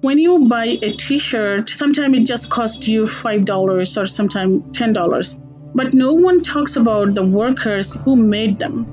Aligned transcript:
When 0.00 0.16
you 0.16 0.48
buy 0.48 0.78
a 0.80 0.92
t-shirt, 0.92 1.68
sometimes 1.68 2.16
it 2.16 2.24
just 2.24 2.48
costs 2.48 2.88
you 2.88 3.02
$5 3.02 3.96
or 3.98 4.06
sometimes 4.06 4.62
$10. 4.78 5.38
But 5.74 5.92
no 5.92 6.14
one 6.14 6.40
talks 6.40 6.76
about 6.76 7.14
the 7.14 7.22
workers 7.22 7.96
who 7.96 8.16
made 8.16 8.58
them. 8.58 8.86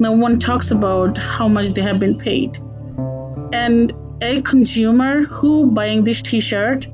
No 0.00 0.10
one 0.12 0.40
talks 0.40 0.72
about 0.72 1.18
how 1.18 1.46
much 1.46 1.68
they 1.68 1.82
have 1.82 2.00
been 2.00 2.18
paid. 2.18 2.58
And 3.52 3.92
a 4.20 4.42
consumer 4.42 5.22
who 5.22 5.70
buying 5.70 6.02
this 6.02 6.20
t-shirt, 6.22 6.88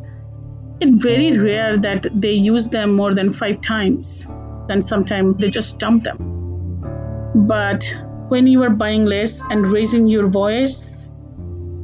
it's 0.83 1.03
very 1.03 1.39
rare 1.39 1.79
that 1.79 2.07
they 2.13 2.35
use 2.35 2.69
them 2.69 2.93
more 2.93 3.15
than 3.15 3.31
five 3.31 3.63
times. 3.63 4.29
Then 4.69 4.83
sometimes 4.83 5.39
they 5.39 5.49
just 5.49 5.79
dump 5.79 6.05
them. 6.05 7.33
But 7.35 7.97
when 8.29 8.47
you 8.47 8.65
are 8.65 8.71
buying 8.85 9.07
less 9.07 9.43
and 9.51 9.67
raising 9.67 10.09
your 10.09 10.27
voice 10.27 11.11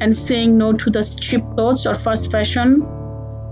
and 0.00 0.16
saying 0.16 0.56
no 0.56 0.72
to 0.72 0.90
the 0.90 1.02
cheap 1.20 1.42
clothes 1.54 1.86
or 1.86 1.94
fast 1.94 2.30
fashion, 2.30 2.82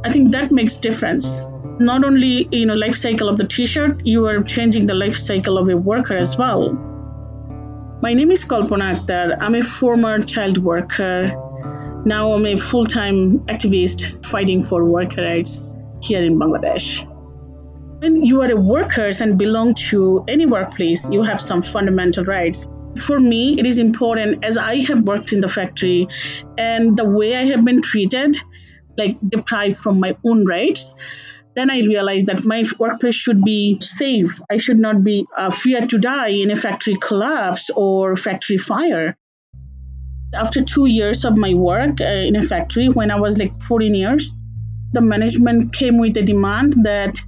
I 0.05 0.11
think 0.11 0.33
that 0.33 0.51
makes 0.51 0.79
difference. 0.79 1.47
Not 1.79 2.05
only 2.05 2.49
in 2.51 2.71
a 2.71 2.75
life 2.75 2.97
cycle 2.97 3.29
of 3.29 3.37
the 3.37 3.47
t-shirt, 3.47 4.07
you 4.07 4.27
are 4.27 4.43
changing 4.43 4.87
the 4.87 4.95
life 4.95 5.17
cycle 5.17 5.59
of 5.59 5.69
a 5.69 5.77
worker 5.77 6.15
as 6.15 6.37
well. 6.37 6.73
My 8.01 8.15
name 8.15 8.31
is 8.31 8.45
Kalpona 8.45 8.95
Akter. 8.95 9.37
I'm 9.41 9.55
a 9.55 9.63
former 9.63 10.21
child 10.21 10.59
worker. 10.59 12.03
Now 12.05 12.33
I'm 12.33 12.47
a 12.47 12.59
full-time 12.59 13.41
activist 13.41 14.25
fighting 14.25 14.63
for 14.63 14.85
worker 14.85 15.23
rights 15.23 15.69
here 16.01 16.23
in 16.23 16.39
Bangladesh. 16.39 17.07
When 18.01 18.25
you 18.25 18.41
are 18.43 18.51
a 18.51 18.57
worker 18.57 19.11
and 19.21 19.37
belong 19.37 19.75
to 19.91 20.25
any 20.29 20.47
workplace, 20.47 21.11
you 21.11 21.23
have 21.23 21.41
some 21.41 21.63
fundamental 21.63 22.25
rights 22.25 22.67
for 23.01 23.19
me, 23.19 23.59
it 23.59 23.67
is 23.67 23.79
important 23.79 24.45
as 24.45 24.57
I 24.57 24.77
have 24.83 25.03
worked 25.03 25.33
in 25.33 25.41
the 25.41 25.49
factory 25.49 26.09
and 26.57 26.97
the 26.97 27.09
way 27.09 27.37
I 27.37 27.45
have 27.47 27.65
been 27.65 27.83
treated, 27.83 28.37
like 28.97 29.17
deprived 29.27 29.79
from 29.79 30.01
my 30.01 30.17
own 30.25 30.45
rights. 30.45 30.95
Then 31.55 31.71
I 31.71 31.81
realized 31.81 32.27
that 32.27 32.45
my 32.45 32.65
workplace 32.79 33.15
should 33.15 33.43
be 33.43 33.79
safe. 33.81 34.41
I 34.51 34.59
should 34.59 34.79
not 34.79 35.03
be 35.03 35.27
uh, 35.37 35.51
feared 35.51 35.89
to 35.91 35.99
die 35.99 36.29
in 36.29 36.51
a 36.51 36.57
factory 36.57 36.97
collapse 37.01 37.71
or 37.71 38.17
factory 38.17 38.59
fire. 38.59 39.17
After 40.35 40.63
two 40.63 40.87
years 40.87 41.25
of 41.25 41.37
my 41.37 41.55
work 41.55 42.01
uh, 42.01 42.05
in 42.05 42.37
a 42.37 42.43
factory, 42.43 42.89
when 42.89 43.11
I 43.11 43.19
was 43.19 43.39
like 43.39 43.63
14 43.63 43.95
years, 43.95 44.35
the 44.93 45.01
management 45.01 45.73
came 45.73 45.99
with 45.99 46.17
a 46.17 46.23
demand 46.23 46.85
that 46.85 47.19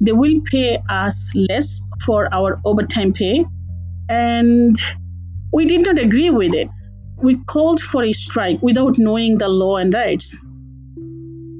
they 0.00 0.12
will 0.12 0.40
pay 0.44 0.78
us 0.88 1.34
less 1.34 1.82
for 2.04 2.28
our 2.32 2.58
overtime 2.64 3.12
pay 3.12 3.44
and 4.10 4.76
we 5.52 5.66
did 5.66 5.82
not 5.82 5.98
agree 5.98 6.30
with 6.30 6.54
it. 6.54 6.68
We 7.16 7.36
called 7.36 7.80
for 7.80 8.02
a 8.02 8.12
strike 8.12 8.62
without 8.62 8.98
knowing 8.98 9.38
the 9.38 9.48
law 9.48 9.76
and 9.76 9.92
rights. 9.92 10.44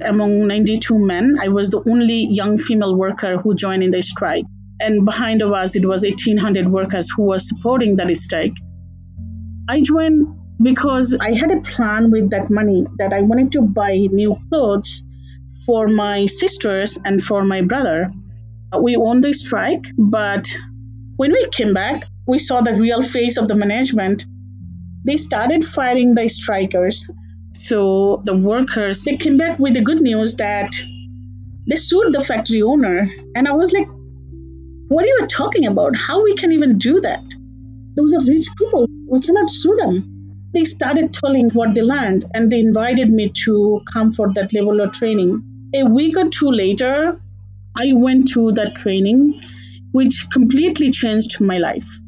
Among 0.03 0.47
92 0.47 0.97
men, 0.97 1.35
I 1.41 1.49
was 1.49 1.69
the 1.69 1.83
only 1.87 2.25
young 2.25 2.57
female 2.57 2.95
worker 2.95 3.37
who 3.37 3.53
joined 3.53 3.83
in 3.83 3.91
the 3.91 4.01
strike. 4.01 4.45
And 4.79 5.05
behind 5.05 5.43
us, 5.43 5.75
it 5.75 5.85
was 5.85 6.03
1,800 6.03 6.67
workers 6.67 7.11
who 7.11 7.23
were 7.23 7.39
supporting 7.39 7.97
that 7.97 8.15
strike. 8.17 8.53
I 9.69 9.81
joined 9.81 10.39
because 10.61 11.15
I 11.19 11.33
had 11.33 11.51
a 11.51 11.61
plan 11.61 12.09
with 12.11 12.31
that 12.31 12.49
money 12.49 12.87
that 12.97 13.13
I 13.13 13.21
wanted 13.21 13.51
to 13.53 13.61
buy 13.61 13.95
new 13.97 14.37
clothes 14.49 15.03
for 15.65 15.87
my 15.87 16.25
sisters 16.25 16.97
and 17.03 17.23
for 17.23 17.43
my 17.43 17.61
brother. 17.61 18.09
We 18.79 18.97
won 18.97 19.21
the 19.21 19.33
strike, 19.33 19.85
but 19.97 20.57
when 21.17 21.31
we 21.31 21.47
came 21.49 21.73
back, 21.73 22.05
we 22.31 22.39
saw 22.39 22.61
the 22.61 22.73
real 22.73 23.01
face 23.01 23.35
of 23.35 23.49
the 23.49 23.55
management. 23.55 24.23
They 25.05 25.17
started 25.17 25.65
firing 25.65 26.15
the 26.15 26.29
strikers. 26.29 27.09
So 27.51 28.21
the 28.23 28.37
workers 28.37 29.03
they 29.03 29.17
came 29.17 29.35
back 29.35 29.59
with 29.59 29.73
the 29.73 29.81
good 29.81 30.01
news 30.01 30.37
that 30.37 30.71
they 31.69 31.75
sued 31.75 32.13
the 32.13 32.21
factory 32.21 32.61
owner. 32.61 33.09
And 33.35 33.49
I 33.49 33.51
was 33.51 33.73
like, 33.73 33.87
what 34.87 35.03
are 35.03 35.13
you 35.15 35.27
talking 35.27 35.67
about? 35.67 35.97
How 35.97 36.23
we 36.23 36.35
can 36.35 36.53
even 36.53 36.77
do 36.77 37.01
that? 37.01 37.23
Those 37.97 38.13
are 38.13 38.25
rich 38.25 38.47
people. 38.57 38.87
We 39.09 39.19
cannot 39.19 39.49
sue 39.49 39.75
them. 39.75 39.95
They 40.53 40.63
started 40.63 41.13
telling 41.13 41.49
what 41.49 41.75
they 41.75 41.81
learned 41.81 42.27
and 42.33 42.49
they 42.49 42.61
invited 42.61 43.09
me 43.09 43.33
to 43.43 43.81
come 43.91 44.11
for 44.11 44.31
that 44.35 44.53
level 44.53 44.79
of 44.79 44.93
training. 44.93 45.43
A 45.75 45.83
week 45.83 46.15
or 46.15 46.29
two 46.29 46.51
later, 46.51 47.19
I 47.75 47.91
went 47.93 48.29
to 48.35 48.53
that 48.53 48.75
training, 48.75 49.41
which 49.91 50.27
completely 50.31 50.91
changed 50.91 51.41
my 51.41 51.57
life. 51.57 52.00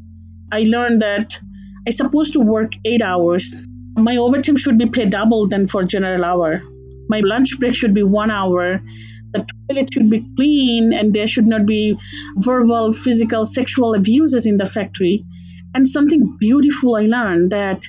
I 0.53 0.65
learned 0.67 1.01
that 1.01 1.41
I 1.87 1.89
supposed 1.89 2.33
to 2.33 2.39
work 2.39 2.73
eight 2.85 3.01
hours. 3.01 3.67
My 3.95 4.17
overtime 4.17 4.55
should 4.55 4.77
be 4.77 4.85
paid 4.85 5.09
double 5.09 5.47
than 5.47 5.65
for 5.65 5.83
general 5.83 6.23
hour. 6.23 6.61
My 7.09 7.21
lunch 7.21 7.59
break 7.59 7.73
should 7.75 7.95
be 7.95 8.03
one 8.03 8.29
hour. 8.29 8.83
The 9.33 9.47
toilet 9.51 9.89
should 9.91 10.11
be 10.11 10.23
clean, 10.35 10.93
and 10.93 11.11
there 11.11 11.25
should 11.25 11.47
not 11.47 11.65
be 11.65 11.97
verbal, 12.37 12.93
physical, 12.93 13.45
sexual 13.45 13.95
abuses 13.95 14.45
in 14.45 14.57
the 14.57 14.67
factory. 14.67 15.25
And 15.73 15.87
something 15.87 16.37
beautiful 16.39 16.97
I 16.97 17.07
learned 17.07 17.49
that 17.51 17.83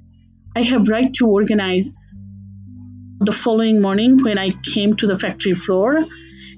I 0.57 0.63
have 0.63 0.89
right 0.89 1.13
to 1.19 1.27
organize. 1.27 1.93
The 3.21 3.33
following 3.33 3.83
morning, 3.83 4.23
when 4.23 4.39
I 4.39 4.51
came 4.51 4.97
to 4.97 5.07
the 5.07 5.19
factory 5.19 5.53
floor, 5.53 6.07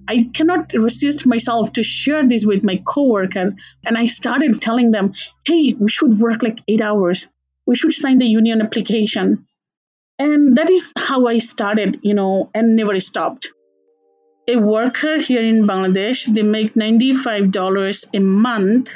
I 0.09 0.31
cannot 0.33 0.72
resist 0.72 1.27
myself 1.27 1.72
to 1.75 1.83
share 1.83 2.27
this 2.27 2.47
with 2.47 2.65
my 2.65 2.83
coworkers. 2.84 3.55
And 3.84 3.99
I 3.99 4.06
started 4.06 4.61
telling 4.61 4.91
them, 4.91 5.15
hey, 5.44 5.75
we 5.78 5.89
should 5.89 6.19
work 6.19 6.43
like 6.43 6.61
eight 6.69 6.81
hours. 6.81 7.31
We 7.67 7.75
should 7.75 7.93
sign 7.93 8.19
the 8.19 8.27
union 8.27 8.62
application. 8.62 9.47
And 10.19 10.56
that 10.56 10.71
is 10.71 10.93
how 10.97 11.27
I 11.27 11.39
started, 11.39 12.00
you 12.03 12.15
know, 12.15 12.50
and 12.55 12.77
never 12.77 12.99
stopped. 13.00 13.53
A 14.49 14.56
worker 14.56 15.19
here 15.19 15.43
in 15.43 15.67
Bangladesh, 15.67 16.33
they 16.33 16.43
make 16.43 16.75
$95 16.75 18.15
a 18.15 18.21
month 18.21 18.91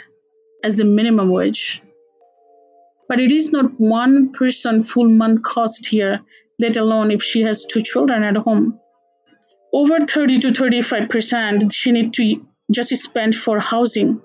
as 0.62 0.78
a 0.78 0.84
minimum 0.84 1.28
wage. 1.28 1.82
But 3.08 3.18
it 3.18 3.32
is 3.32 3.50
not 3.50 3.80
one 3.80 4.32
person 4.32 4.80
full 4.80 5.08
month 5.08 5.42
cost 5.42 5.86
here, 5.86 6.20
let 6.60 6.76
alone 6.76 7.10
if 7.10 7.22
she 7.22 7.42
has 7.42 7.64
two 7.64 7.82
children 7.82 8.22
at 8.22 8.36
home 8.36 8.78
over 9.72 10.00
30 10.00 10.38
to 10.40 10.48
35% 10.48 11.72
she 11.72 11.92
need 11.92 12.12
to 12.14 12.46
just 12.70 12.96
spend 12.96 13.34
for 13.34 13.60
housing. 13.60 14.20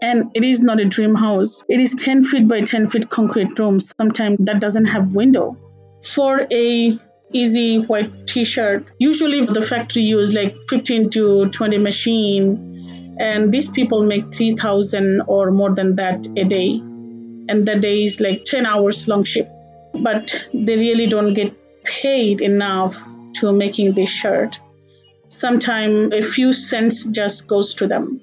And 0.00 0.30
it 0.34 0.44
is 0.44 0.62
not 0.62 0.80
a 0.80 0.84
dream 0.84 1.14
house. 1.14 1.64
It 1.68 1.80
is 1.80 1.94
10 1.94 2.22
feet 2.22 2.46
by 2.46 2.60
10 2.60 2.88
feet 2.88 3.08
concrete 3.08 3.58
rooms 3.58 3.94
sometimes 3.98 4.38
that 4.40 4.60
doesn't 4.60 4.86
have 4.86 5.14
window. 5.14 5.56
For 6.04 6.46
a 6.52 6.98
easy 7.32 7.78
white 7.78 8.26
t-shirt 8.28 8.86
usually 8.98 9.46
the 9.46 9.62
factory 9.62 10.02
use 10.02 10.32
like 10.32 10.54
15 10.68 11.10
to 11.10 11.48
20 11.48 11.78
machine. 11.78 13.16
And 13.18 13.50
these 13.50 13.70
people 13.70 14.02
make 14.02 14.32
3000 14.32 15.22
or 15.26 15.50
more 15.50 15.74
than 15.74 15.96
that 15.96 16.26
a 16.36 16.44
day. 16.44 16.74
And 17.48 17.66
the 17.66 17.78
day 17.78 18.04
is 18.04 18.20
like 18.20 18.44
10 18.44 18.66
hours 18.66 19.08
long 19.08 19.24
shift. 19.24 19.50
But 19.94 20.46
they 20.52 20.76
really 20.76 21.06
don't 21.06 21.32
get 21.32 21.54
paid 21.84 22.42
enough 22.42 23.15
to 23.40 23.52
making 23.52 23.94
this 23.94 24.08
shirt. 24.08 24.58
Sometimes 25.28 26.14
a 26.14 26.22
few 26.22 26.52
cents 26.52 27.06
just 27.06 27.48
goes 27.48 27.74
to 27.74 27.86
them. 27.86 28.20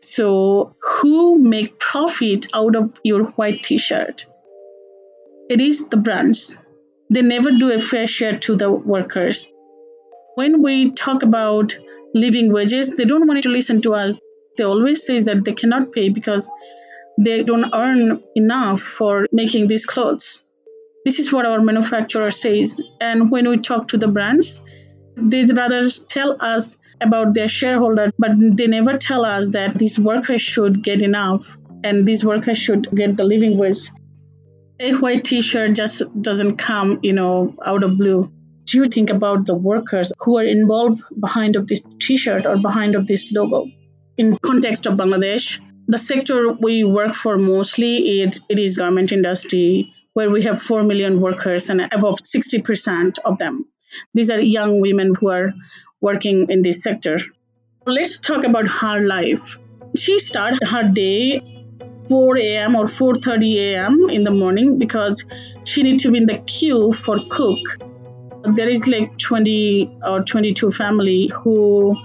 So 0.00 0.74
who 0.82 1.38
make 1.38 1.78
profit 1.78 2.46
out 2.52 2.76
of 2.76 2.92
your 3.04 3.24
white 3.24 3.62
t-shirt? 3.62 4.26
It 5.48 5.60
is 5.60 5.88
the 5.88 5.96
brands. 5.96 6.64
They 7.10 7.22
never 7.22 7.52
do 7.52 7.70
a 7.72 7.78
fair 7.78 8.06
share 8.06 8.38
to 8.40 8.56
the 8.56 8.70
workers. 8.70 9.48
When 10.34 10.62
we 10.62 10.92
talk 10.92 11.22
about 11.22 11.76
living 12.14 12.52
wages, 12.52 12.94
they 12.96 13.04
don't 13.04 13.26
want 13.26 13.42
to 13.42 13.48
listen 13.48 13.82
to 13.82 13.94
us. 13.94 14.16
They 14.56 14.64
always 14.64 15.04
say 15.04 15.20
that 15.20 15.44
they 15.44 15.52
cannot 15.52 15.92
pay 15.92 16.08
because 16.08 16.50
they 17.18 17.42
don't 17.42 17.74
earn 17.74 18.22
enough 18.34 18.80
for 18.80 19.26
making 19.30 19.66
these 19.66 19.86
clothes. 19.86 20.44
This 21.04 21.18
is 21.18 21.32
what 21.32 21.46
our 21.46 21.60
manufacturer 21.60 22.30
says. 22.30 22.80
And 23.00 23.30
when 23.30 23.48
we 23.48 23.58
talk 23.58 23.88
to 23.88 23.98
the 23.98 24.08
brands, 24.08 24.64
they 25.16 25.44
rather 25.44 25.88
tell 25.88 26.36
us 26.40 26.76
about 27.00 27.34
their 27.34 27.48
shareholder, 27.48 28.12
but 28.18 28.32
they 28.38 28.66
never 28.68 28.96
tell 28.98 29.24
us 29.24 29.50
that 29.50 29.78
these 29.78 29.98
workers 29.98 30.40
should 30.40 30.82
get 30.82 31.02
enough 31.02 31.56
and 31.82 32.06
these 32.06 32.24
workers 32.24 32.58
should 32.58 32.88
get 32.94 33.16
the 33.16 33.24
living 33.24 33.58
wage. 33.58 33.90
A 34.78 34.92
white 34.94 35.24
t-shirt 35.24 35.74
just 35.74 36.02
doesn't 36.20 36.56
come, 36.56 37.00
you 37.02 37.12
know, 37.12 37.54
out 37.64 37.82
of 37.82 37.98
blue. 37.98 38.32
Do 38.64 38.78
you 38.78 38.88
think 38.88 39.10
about 39.10 39.46
the 39.46 39.54
workers 39.54 40.12
who 40.20 40.38
are 40.38 40.44
involved 40.44 41.02
behind 41.18 41.56
of 41.56 41.66
this 41.66 41.82
t-shirt 42.00 42.46
or 42.46 42.56
behind 42.56 42.94
of 42.94 43.06
this 43.06 43.30
logo? 43.32 43.66
In 44.16 44.38
context 44.38 44.86
of 44.86 44.94
Bangladesh, 44.94 45.60
the 45.88 45.98
sector 45.98 46.52
we 46.52 46.84
work 46.84 47.14
for 47.14 47.38
mostly 47.38 48.20
it, 48.20 48.38
it 48.48 48.58
is 48.58 48.78
garment 48.78 49.10
industry 49.10 49.92
where 50.14 50.30
we 50.30 50.42
have 50.42 50.60
4 50.60 50.82
million 50.82 51.20
workers 51.20 51.70
and 51.70 51.80
above 51.80 52.18
60% 52.24 53.18
of 53.24 53.38
them. 53.38 53.66
These 54.14 54.30
are 54.30 54.40
young 54.40 54.80
women 54.80 55.14
who 55.18 55.30
are 55.30 55.52
working 56.00 56.50
in 56.50 56.62
this 56.62 56.82
sector. 56.82 57.18
Let's 57.86 58.18
talk 58.18 58.44
about 58.44 58.70
her 58.70 59.00
life. 59.00 59.58
She 59.96 60.18
started 60.18 60.66
her 60.66 60.88
day 60.88 61.40
4 62.08 62.38
a.m. 62.38 62.76
or 62.76 62.84
4:30 62.84 63.56
a.m. 63.56 64.06
in 64.10 64.22
the 64.22 64.30
morning 64.30 64.78
because 64.78 65.24
she 65.64 65.82
need 65.82 66.00
to 66.00 66.10
be 66.10 66.18
in 66.18 66.26
the 66.26 66.38
queue 66.38 66.92
for 66.92 67.18
cook. 67.28 67.78
there 68.58 68.68
is 68.68 68.88
like 68.88 69.18
20 69.18 69.98
or 70.04 70.22
22 70.24 70.70
family 70.72 71.30
who 71.32 71.96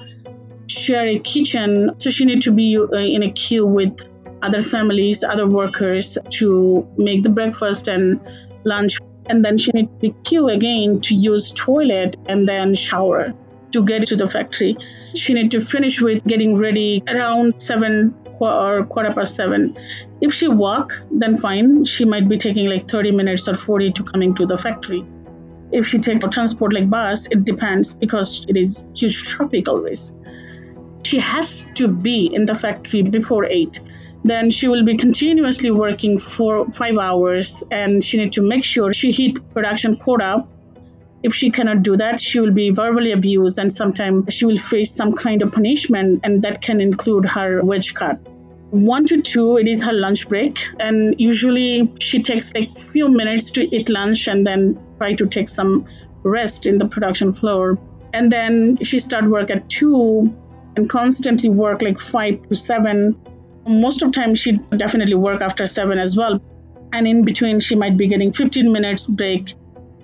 share 0.67 1.07
a 1.07 1.17
kitchen 1.29 1.71
so 1.97 2.11
she 2.11 2.25
need 2.25 2.43
to 2.43 2.51
be 2.51 2.77
uh, 2.77 2.97
in 3.15 3.23
a 3.23 3.31
queue 3.31 3.65
with 3.65 4.03
other 4.41 4.61
families 4.61 5.23
other 5.23 5.47
workers 5.47 6.17
to 6.29 6.87
make 6.97 7.23
the 7.23 7.29
breakfast 7.29 7.87
and 7.87 8.19
lunch. 8.63 8.99
And 9.29 9.43
then 9.43 9.57
she 9.57 9.71
need 9.73 9.99
to 10.01 10.11
queue 10.23 10.47
again 10.47 11.01
to 11.01 11.15
use 11.15 11.51
toilet 11.51 12.15
and 12.27 12.47
then 12.47 12.75
shower 12.75 13.33
to 13.71 13.83
get 13.83 14.07
to 14.07 14.15
the 14.15 14.27
factory. 14.27 14.77
She 15.15 15.33
need 15.33 15.51
to 15.51 15.59
finish 15.59 16.01
with 16.01 16.23
getting 16.25 16.55
ready 16.57 17.03
around 17.09 17.61
7 17.61 18.15
or 18.39 18.85
quarter 18.85 19.13
past 19.13 19.35
7 19.35 19.75
if 20.21 20.33
she 20.33 20.47
walk 20.47 20.93
then 21.11 21.37
fine. 21.37 21.85
She 21.85 22.05
might 22.05 22.27
be 22.27 22.37
taking 22.37 22.69
like 22.69 22.87
30 22.87 23.11
minutes 23.11 23.47
or 23.47 23.55
40 23.55 23.91
to 23.93 24.03
coming 24.03 24.35
to 24.35 24.45
the 24.45 24.57
factory. 24.57 25.03
If 25.71 25.87
she 25.87 25.97
takes 25.97 26.25
transport 26.31 26.73
like 26.73 26.89
bus 26.89 27.27
it 27.27 27.43
depends 27.43 27.93
because 27.93 28.45
it 28.47 28.55
is 28.55 28.85
huge 28.95 29.23
traffic 29.23 29.67
always. 29.67 30.15
She 31.03 31.19
has 31.19 31.67
to 31.75 31.87
be 31.87 32.25
in 32.33 32.45
the 32.45 32.55
factory 32.55 33.01
before 33.01 33.45
8 33.45 33.81
then 34.23 34.51
she 34.51 34.67
will 34.67 34.83
be 34.83 34.97
continuously 34.97 35.71
working 35.71 36.19
for 36.19 36.71
5 36.71 36.97
hours 36.97 37.63
and 37.71 38.03
she 38.03 38.17
need 38.17 38.33
to 38.33 38.41
make 38.41 38.63
sure 38.63 38.93
she 38.93 39.11
hit 39.11 39.53
production 39.53 39.95
quota. 39.97 40.45
If 41.23 41.33
she 41.33 41.49
cannot 41.49 41.83
do 41.83 41.97
that 41.97 42.19
she 42.19 42.39
will 42.39 42.53
be 42.53 42.69
verbally 42.71 43.11
abused 43.11 43.59
and 43.59 43.71
sometimes 43.71 44.33
she 44.33 44.45
will 44.45 44.57
face 44.57 44.91
some 44.91 45.13
kind 45.13 45.41
of 45.41 45.51
punishment 45.51 46.21
and 46.23 46.41
that 46.43 46.61
can 46.61 46.81
include 46.81 47.25
her 47.25 47.63
wage 47.63 47.93
cut. 47.93 48.19
1 48.71 49.05
to 49.05 49.21
2 49.21 49.57
it 49.57 49.67
is 49.67 49.83
her 49.83 49.93
lunch 49.93 50.27
break 50.27 50.67
and 50.79 51.15
usually 51.19 51.91
she 51.99 52.21
takes 52.21 52.53
like 52.53 52.77
few 52.77 53.07
minutes 53.07 53.51
to 53.51 53.75
eat 53.75 53.89
lunch 53.89 54.27
and 54.27 54.45
then 54.45 54.77
try 54.97 55.13
to 55.13 55.25
take 55.27 55.47
some 55.47 55.85
rest 56.23 56.65
in 56.65 56.77
the 56.77 56.87
production 56.87 57.33
floor. 57.33 57.79
And 58.13 58.31
then 58.31 58.77
she 58.83 58.99
start 58.99 59.25
work 59.25 59.51
at 59.51 59.69
2 59.69 60.35
and 60.75 60.89
constantly 60.89 61.49
work 61.49 61.81
like 61.81 61.99
5 61.99 62.49
to 62.49 62.55
7 62.55 63.15
most 63.67 64.01
of 64.01 64.11
the 64.11 64.19
time 64.19 64.35
she 64.35 64.53
definitely 64.53 65.15
work 65.15 65.41
after 65.41 65.67
7 65.67 65.97
as 65.99 66.15
well. 66.15 66.41
And 66.93 67.07
in 67.07 67.25
between 67.25 67.59
she 67.59 67.75
might 67.75 67.97
be 67.97 68.07
getting 68.07 68.31
15 68.31 68.71
minutes 68.71 69.07
break. 69.07 69.53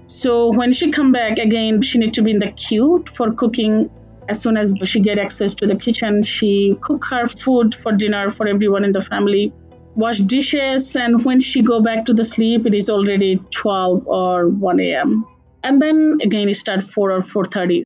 So 0.05 0.51
when 0.51 0.73
she 0.73 0.91
come 0.91 1.11
back 1.11 1.37
again 1.37 1.81
she 1.81 1.97
need 1.97 2.13
to 2.15 2.21
be 2.21 2.31
in 2.31 2.39
the 2.39 2.51
queue 2.51 3.03
for 3.11 3.33
cooking. 3.33 3.89
As 4.27 4.41
soon 4.41 4.55
as 4.57 4.73
she 4.85 4.99
get 5.01 5.19
access 5.19 5.55
to 5.55 5.67
the 5.67 5.75
kitchen 5.75 6.23
she 6.23 6.77
cook 6.79 7.05
her 7.05 7.27
food 7.27 7.75
for 7.75 7.91
dinner 7.91 8.31
for 8.31 8.47
everyone 8.47 8.85
in 8.85 8.91
the 8.91 9.01
family. 9.01 9.53
Wash 9.95 10.19
dishes 10.19 10.95
and 10.95 11.23
when 11.23 11.39
she 11.39 11.61
go 11.61 11.81
back 11.81 12.05
to 12.05 12.13
the 12.13 12.25
sleep 12.25 12.65
it 12.65 12.73
is 12.73 12.89
already 12.89 13.35
12 13.51 14.07
or 14.07 14.49
1 14.49 14.79
a.m 14.79 15.25
and 15.63 15.81
then 15.81 16.17
again 16.21 16.49
it 16.49 16.55
start 16.55 16.83
4 16.83 17.11
or 17.11 17.19
4.30 17.19 17.83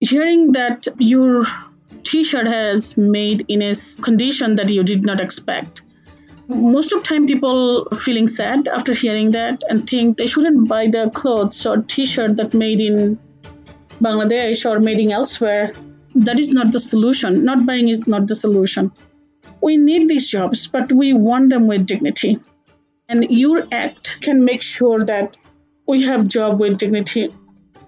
hearing 0.00 0.52
that 0.52 0.88
your 0.98 1.44
t-shirt 2.04 2.46
has 2.46 2.96
made 2.96 3.44
in 3.48 3.62
a 3.62 3.74
condition 4.02 4.56
that 4.56 4.68
you 4.68 4.82
did 4.82 5.04
not 5.04 5.20
expect 5.20 5.82
most 6.46 6.92
of 6.92 7.02
time 7.02 7.26
people 7.26 7.86
feeling 7.94 8.28
sad 8.28 8.68
after 8.68 8.92
hearing 8.92 9.30
that 9.30 9.62
and 9.68 9.88
think 9.88 10.18
they 10.18 10.26
shouldn't 10.26 10.68
buy 10.68 10.88
the 10.88 11.10
clothes 11.10 11.64
or 11.64 11.78
t-shirt 11.78 12.36
that 12.36 12.52
made 12.52 12.80
in 12.80 13.18
Bangladesh 14.00 14.68
or 14.70 14.80
made 14.80 15.00
in 15.00 15.10
elsewhere, 15.10 15.72
that 16.14 16.38
is 16.38 16.52
not 16.52 16.72
the 16.72 16.80
solution. 16.80 17.44
Not 17.44 17.64
buying 17.64 17.88
is 17.88 18.06
not 18.06 18.28
the 18.28 18.34
solution. 18.34 18.92
We 19.60 19.76
need 19.76 20.08
these 20.08 20.28
jobs, 20.28 20.66
but 20.66 20.92
we 20.92 21.14
want 21.14 21.50
them 21.50 21.66
with 21.66 21.86
dignity. 21.86 22.40
And 23.08 23.30
your 23.30 23.66
act 23.72 24.18
can 24.20 24.44
make 24.44 24.62
sure 24.62 25.04
that 25.04 25.36
we 25.86 26.02
have 26.02 26.28
job 26.28 26.60
with 26.60 26.78
dignity. 26.78 27.34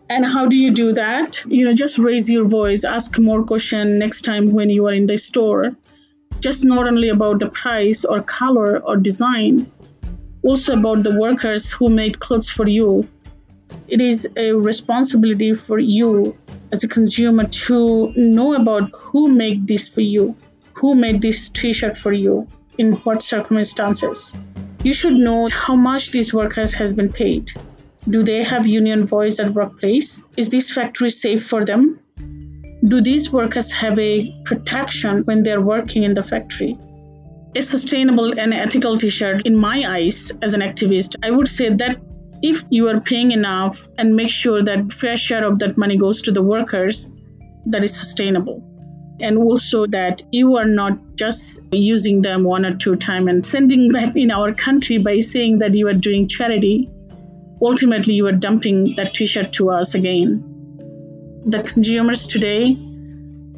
And 0.08 0.24
how 0.24 0.46
do 0.46 0.56
you 0.56 0.70
do 0.72 0.92
that? 0.92 1.44
You 1.46 1.64
know, 1.64 1.74
just 1.74 1.98
raise 1.98 2.30
your 2.30 2.44
voice, 2.44 2.84
ask 2.84 3.18
more 3.18 3.44
question 3.44 3.98
next 3.98 4.22
time 4.22 4.52
when 4.52 4.70
you 4.70 4.86
are 4.86 4.92
in 4.92 5.06
the 5.06 5.18
store. 5.18 5.72
Just 6.40 6.64
not 6.64 6.86
only 6.86 7.08
about 7.08 7.38
the 7.40 7.48
price 7.48 8.04
or 8.04 8.22
color 8.22 8.78
or 8.78 8.96
design, 8.96 9.70
also 10.42 10.74
about 10.74 11.02
the 11.02 11.18
workers 11.18 11.72
who 11.72 11.88
made 11.88 12.20
clothes 12.20 12.48
for 12.48 12.68
you 12.68 13.08
it 13.88 14.00
is 14.00 14.28
a 14.36 14.52
responsibility 14.52 15.54
for 15.54 15.78
you 15.78 16.36
as 16.72 16.84
a 16.84 16.88
consumer 16.88 17.44
to 17.46 18.12
know 18.16 18.54
about 18.54 18.90
who 18.94 19.28
made 19.28 19.66
this 19.66 19.88
for 19.88 20.00
you, 20.00 20.36
who 20.74 20.94
made 20.94 21.22
this 21.22 21.48
t-shirt 21.48 21.96
for 21.96 22.12
you, 22.12 22.48
in 22.78 22.92
what 22.92 23.22
circumstances. 23.22 24.36
You 24.82 24.92
should 24.92 25.14
know 25.14 25.48
how 25.48 25.76
much 25.76 26.10
these 26.10 26.34
workers 26.34 26.74
has 26.74 26.92
been 26.92 27.12
paid. 27.12 27.52
Do 28.08 28.22
they 28.22 28.44
have 28.44 28.68
union 28.68 29.04
voice 29.06 29.40
at 29.40 29.52
workplace? 29.52 30.26
Is 30.36 30.48
this 30.48 30.72
factory 30.72 31.10
safe 31.10 31.44
for 31.44 31.64
them? 31.64 31.98
Do 32.86 33.00
these 33.00 33.32
workers 33.32 33.72
have 33.72 33.98
a 33.98 34.32
protection 34.44 35.22
when 35.24 35.42
they're 35.42 35.60
working 35.60 36.04
in 36.04 36.14
the 36.14 36.22
factory? 36.22 36.78
A 37.56 37.62
sustainable 37.62 38.38
and 38.38 38.54
ethical 38.54 38.96
t-shirt, 38.96 39.46
in 39.46 39.56
my 39.56 39.82
eyes 39.88 40.30
as 40.40 40.54
an 40.54 40.60
activist, 40.60 41.16
I 41.22 41.32
would 41.32 41.48
say 41.48 41.70
that 41.70 41.98
if 42.42 42.64
you 42.70 42.88
are 42.90 43.00
paying 43.00 43.32
enough 43.32 43.88
and 43.98 44.14
make 44.14 44.30
sure 44.30 44.62
that 44.62 44.92
fair 44.92 45.16
share 45.16 45.44
of 45.44 45.58
that 45.58 45.76
money 45.76 45.96
goes 45.96 46.22
to 46.22 46.32
the 46.32 46.42
workers 46.42 47.10
that 47.66 47.82
is 47.82 47.98
sustainable 47.98 48.62
and 49.20 49.38
also 49.38 49.86
that 49.86 50.22
you 50.30 50.56
are 50.56 50.66
not 50.66 51.16
just 51.16 51.60
using 51.72 52.22
them 52.22 52.44
one 52.44 52.66
or 52.66 52.76
two 52.76 52.94
time 52.96 53.26
and 53.28 53.44
sending 53.44 53.90
back 53.90 54.14
in 54.14 54.30
our 54.30 54.52
country 54.52 54.98
by 54.98 55.18
saying 55.18 55.58
that 55.58 55.74
you 55.74 55.88
are 55.88 55.94
doing 55.94 56.28
charity 56.28 56.90
ultimately 57.60 58.14
you 58.14 58.26
are 58.26 58.32
dumping 58.32 58.96
that 58.96 59.14
t-shirt 59.14 59.52
to 59.54 59.70
us 59.70 59.94
again. 59.94 61.42
The 61.44 61.62
consumers 61.62 62.26
today 62.26 62.74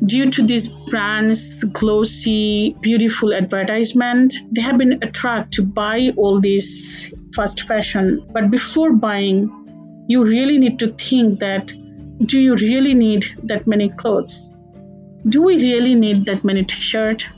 due 0.04 0.30
to 0.30 0.46
these 0.46 0.68
brands 0.68 1.64
glossy 1.64 2.76
beautiful 2.80 3.34
advertisement 3.34 4.32
they 4.52 4.60
have 4.62 4.78
been 4.78 4.92
attracted 5.02 5.52
to 5.52 5.62
buy 5.64 6.12
all 6.16 6.40
this 6.40 7.12
fast 7.34 7.62
fashion. 7.62 8.26
But 8.32 8.50
before 8.50 8.92
buying 8.92 10.04
you 10.08 10.24
really 10.24 10.58
need 10.58 10.78
to 10.78 10.88
think 10.88 11.40
that 11.40 11.72
do 12.24 12.38
you 12.38 12.56
really 12.56 12.94
need 12.94 13.24
that 13.44 13.66
many 13.66 13.88
clothes? 13.90 14.50
Do 15.28 15.42
we 15.42 15.56
really 15.56 15.94
need 15.94 16.26
that 16.26 16.44
many 16.44 16.64
t-shirt? 16.64 17.28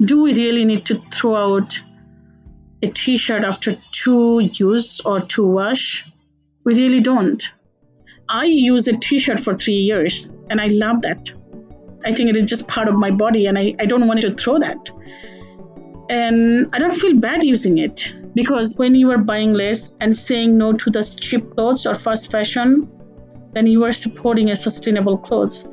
Do 0.00 0.22
we 0.22 0.32
really 0.34 0.64
need 0.64 0.86
to 0.86 1.00
throw 1.12 1.34
out 1.36 1.80
a 2.84 2.88
t-shirt 3.02 3.44
after 3.52 3.76
two 3.90 4.40
use 4.40 5.00
or 5.00 5.20
two 5.20 5.46
wash 5.58 5.86
we 6.64 6.74
really 6.74 7.00
don't 7.00 7.54
i 8.28 8.44
use 8.44 8.88
a 8.88 8.96
t-shirt 9.06 9.40
for 9.46 9.54
three 9.54 9.80
years 9.92 10.32
and 10.50 10.60
i 10.60 10.68
love 10.84 11.02
that 11.08 11.34
I 12.04 12.12
think 12.12 12.28
it 12.28 12.36
is 12.36 12.44
just 12.44 12.68
part 12.68 12.88
of 12.88 12.94
my 12.94 13.10
body 13.10 13.46
and 13.46 13.58
I, 13.58 13.74
I 13.80 13.86
don't 13.86 14.06
want 14.06 14.20
to 14.20 14.34
throw 14.34 14.58
that. 14.58 14.90
And 16.10 16.68
I 16.74 16.78
don't 16.78 16.94
feel 16.94 17.16
bad 17.16 17.42
using 17.42 17.78
it 17.78 18.14
because 18.34 18.76
when 18.76 18.94
you 18.94 19.10
are 19.12 19.18
buying 19.18 19.54
less 19.54 19.96
and 20.00 20.14
saying 20.14 20.58
no 20.58 20.74
to 20.74 20.90
the 20.90 21.02
cheap 21.18 21.54
clothes 21.54 21.86
or 21.86 21.94
fast 21.94 22.30
fashion, 22.30 22.90
then 23.52 23.66
you 23.66 23.84
are 23.84 23.92
supporting 23.92 24.50
a 24.50 24.56
sustainable 24.56 25.16
clothes. 25.16 25.66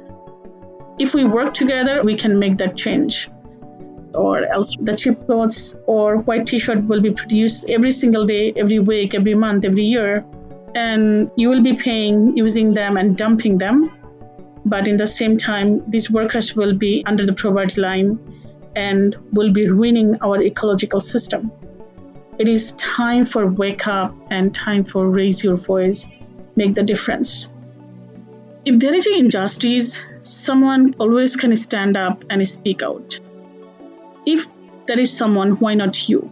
If 0.99 1.13
we 1.13 1.25
work 1.25 1.53
together, 1.53 2.01
we 2.03 2.15
can 2.15 2.39
make 2.39 2.59
that 2.59 2.77
change. 2.77 3.27
Or 4.13 4.43
else 4.43 4.75
the 4.79 4.95
cheap 4.95 5.25
clothes 5.25 5.75
or 5.85 6.17
white 6.17 6.47
t-shirt 6.47 6.83
will 6.83 7.01
be 7.01 7.11
produced 7.11 7.69
every 7.69 7.91
single 7.91 8.25
day, 8.25 8.53
every 8.55 8.79
week, 8.79 9.15
every 9.15 9.35
month, 9.35 9.65
every 9.65 9.83
year. 9.83 10.25
And 10.75 11.31
you 11.35 11.49
will 11.49 11.61
be 11.61 11.75
paying 11.75 12.37
using 12.37 12.73
them 12.73 12.97
and 12.97 13.17
dumping 13.17 13.57
them 13.57 13.91
but 14.65 14.87
in 14.87 14.97
the 14.97 15.07
same 15.07 15.37
time, 15.37 15.89
these 15.89 16.09
workers 16.09 16.55
will 16.55 16.75
be 16.75 17.03
under 17.05 17.25
the 17.25 17.33
poverty 17.33 17.81
line 17.81 18.19
and 18.75 19.15
will 19.31 19.51
be 19.51 19.67
ruining 19.69 20.21
our 20.21 20.41
ecological 20.41 21.01
system. 21.01 21.51
It 22.37 22.47
is 22.47 22.71
time 22.73 23.25
for 23.25 23.45
wake 23.47 23.87
up 23.87 24.15
and 24.29 24.53
time 24.53 24.83
for 24.83 25.07
raise 25.09 25.43
your 25.43 25.55
voice, 25.55 26.07
make 26.55 26.75
the 26.75 26.83
difference. 26.83 27.53
If 28.63 28.79
there 28.79 28.93
is 28.93 29.07
an 29.07 29.15
injustice, 29.15 30.01
someone 30.19 30.95
always 30.99 31.35
can 31.35 31.55
stand 31.55 31.97
up 31.97 32.23
and 32.29 32.47
speak 32.47 32.83
out. 32.83 33.19
If 34.25 34.47
there 34.85 34.99
is 34.99 35.15
someone, 35.15 35.51
why 35.51 35.73
not 35.73 36.09
you? 36.09 36.31